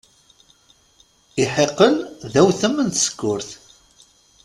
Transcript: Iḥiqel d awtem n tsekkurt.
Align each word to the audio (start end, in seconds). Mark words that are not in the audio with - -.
Iḥiqel 1.43 1.95
d 2.31 2.33
awtem 2.41 2.75
n 2.85 2.87
tsekkurt. 2.89 3.49